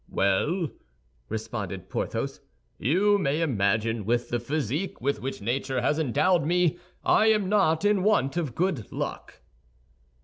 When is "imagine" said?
3.39-4.03